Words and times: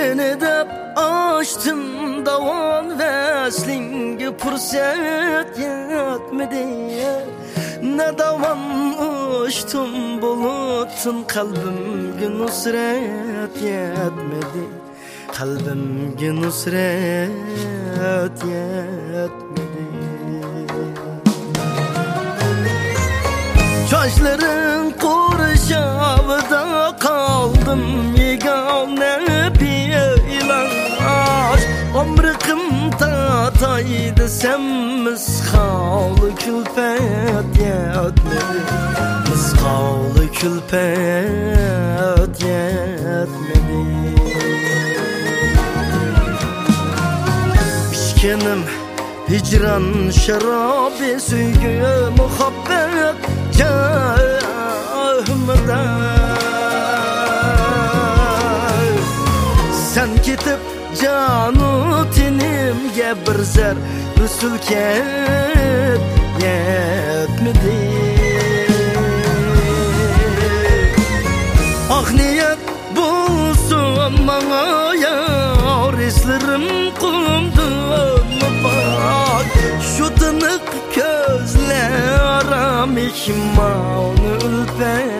Seni 0.00 0.40
de 0.40 0.66
açtım 1.00 1.80
davan 2.26 2.98
veslinge 2.98 4.36
pürsat 4.36 5.58
yetmedi. 5.58 6.66
Ne 7.82 8.18
davan 8.18 8.58
uçtum 9.00 10.22
bulutun 10.22 11.24
kalbimge 11.28 12.30
nusret 12.30 13.62
yetmedi. 13.62 14.64
Kalbimge 15.38 16.34
nusret 16.34 17.30
yetmedi. 18.44 19.86
Saçların 23.90 24.90
kurşavda 24.90 26.96
kaldım 27.00 28.09
tatay 33.80 34.16
desem 34.16 34.62
miskalı 35.04 36.34
külfet 36.36 37.56
yetmedi 37.58 38.60
Miskalı 39.30 40.32
külfet 40.32 40.80
yetmedi 42.42 43.84
Pişkenim 47.92 48.62
hicran 49.28 50.10
şarabı 50.10 51.20
süygü 51.20 51.82
muhabbet 52.18 53.16
cahmıda 53.58 55.00
Sen 59.94 60.08
gitip 60.24 60.79
canu 61.02 62.06
tinimge 62.14 63.14
bir 63.26 63.42
zer 63.44 63.74
Rüsül 64.18 64.58
ket 64.58 66.00
yetmedi. 66.42 67.80
Ah 71.90 72.10
yar 74.94 75.98
Eslerim 75.98 76.94
kumdun 77.00 78.26
bak 78.64 79.46
Şu 79.96 80.14
tınık 80.14 80.62
gözler 80.94 82.86
Mihmanı 82.86 84.32
ülpet 84.44 85.19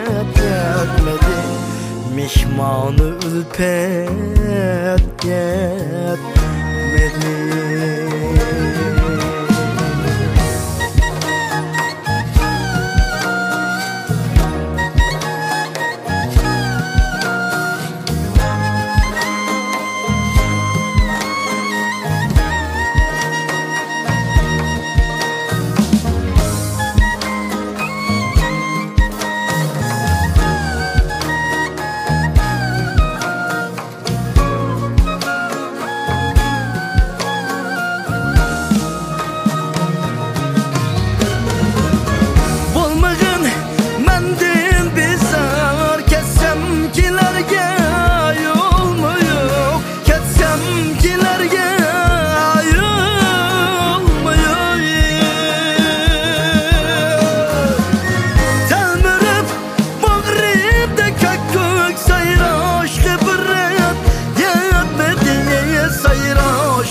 Mihmanı 2.15 3.13
ülpet 3.27 4.11
yetmedi 5.25 6.60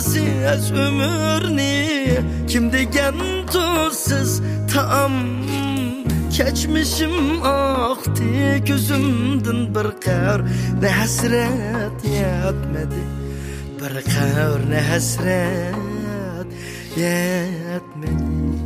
yarısı 0.00 0.20
ez 0.20 0.72
ömürni 0.72 1.88
Kim 2.48 2.72
degen 2.72 3.14
tuzsuz? 3.46 4.40
Tam 4.74 5.12
Keçmişim 6.32 7.42
aktı 7.42 8.56
gözümdün 8.66 9.74
bir 9.74 10.00
kar. 10.00 10.42
Ne 10.82 10.88
hasret 10.88 12.04
yetmedi. 12.04 13.02
Bir 13.76 14.04
kar 14.14 14.70
ne 14.70 14.80
hasret 14.80 16.46
yetmedi. 16.96 18.60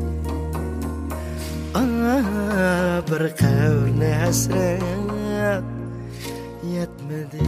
Ah, 1.75 3.03
bir 3.11 3.37
kar 3.37 4.01
ne 4.01 4.15
hasret 4.15 5.65
yetmedi 6.75 7.45